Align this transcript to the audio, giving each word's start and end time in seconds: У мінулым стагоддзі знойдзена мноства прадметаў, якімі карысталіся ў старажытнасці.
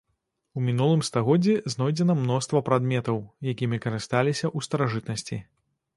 У 0.59 0.61
мінулым 0.67 1.01
стагоддзі 1.09 1.53
знойдзена 1.73 2.15
мноства 2.21 2.63
прадметаў, 2.69 3.21
якімі 3.53 3.81
карысталіся 3.85 4.45
ў 4.57 4.71
старажытнасці. 4.71 5.37